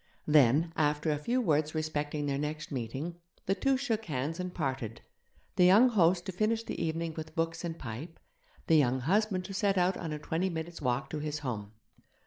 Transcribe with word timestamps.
Then, 0.25 0.73
after 0.75 1.11
a 1.11 1.19
few 1.19 1.39
words 1.41 1.75
respecting 1.75 2.25
their 2.25 2.39
next 2.39 2.71
meeting, 2.71 3.17
the 3.45 3.53
two 3.53 3.77
shook 3.77 4.05
hands 4.05 4.39
and 4.39 4.51
parted 4.51 5.01
the 5.57 5.65
young 5.65 5.89
host 5.89 6.25
to 6.25 6.31
finish 6.31 6.63
the 6.63 6.83
evening 6.83 7.13
with 7.15 7.35
books 7.35 7.63
and 7.63 7.77
pipe, 7.77 8.19
the 8.65 8.77
young 8.77 9.01
husband 9.01 9.45
to 9.45 9.53
set 9.53 9.77
out 9.77 9.97
on 9.97 10.11
a 10.11 10.17
twenty 10.17 10.49
minutes' 10.49 10.81
walk 10.81 11.11
to 11.11 11.19
his 11.19 11.37
home. 11.45 11.73